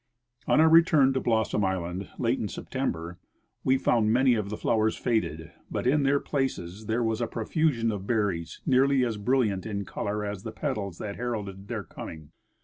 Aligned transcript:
On 0.47 0.59
our 0.59 0.67
return 0.67 1.13
to 1.13 1.19
Blossom 1.19 1.63
island, 1.63 2.09
late 2.17 2.39
in 2.39 2.47
September, 2.47 3.19
Ave 3.63 3.77
found 3.77 4.11
many 4.11 4.33
of 4.33 4.49
the 4.49 4.55
floAvers 4.55 4.97
faded, 4.97 5.51
but 5.69 5.85
in 5.85 6.01
their 6.01 6.19
places 6.19 6.87
there 6.87 7.03
was 7.03 7.21
a 7.21 7.27
pro 7.27 7.45
fusion 7.45 7.91
of 7.91 8.07
berries 8.07 8.61
nearly 8.65 9.05
as 9.05 9.17
brilliant 9.17 9.63
in 9.67 9.85
color 9.85 10.25
as 10.25 10.41
the 10.41 10.51
petals 10.51 10.97
that 10.97 11.17
heralded 11.17 11.67
their 11.67 11.83
coming. 11.83 12.31